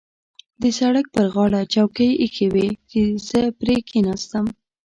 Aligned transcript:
د 0.61 0.63
سړک 0.79 1.05
پر 1.15 1.25
غاړه 1.33 1.61
چوکۍ 1.73 2.09
اېښې 2.21 2.47
وې 2.53 2.67
چې 2.89 3.01
زه 3.27 3.41
پرې 3.59 3.75
کېناستم. 3.89 4.45